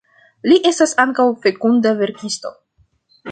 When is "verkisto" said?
2.01-2.55